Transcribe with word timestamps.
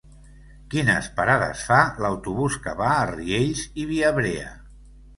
Quines 0.71 1.09
parades 1.19 1.61
fa 1.69 1.77
l'autobús 2.05 2.59
que 2.67 2.77
va 2.83 2.91
a 2.97 3.07
Riells 3.13 3.65
i 3.85 3.89
Viabrea? 3.95 4.53